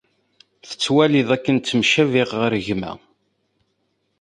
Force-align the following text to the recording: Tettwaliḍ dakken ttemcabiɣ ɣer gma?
Tettwaliḍ 0.67 1.27
dakken 1.29 1.57
ttemcabiɣ 1.57 2.29
ɣer 2.41 2.53
gma? 2.65 2.91